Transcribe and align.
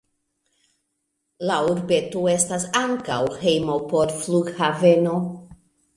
La 1.49 1.57
urbeto 1.73 2.23
estas 2.33 2.67
ankaŭ 2.81 3.21
hejmo 3.45 3.79
por 3.93 4.19
flughaveno. 4.23 5.19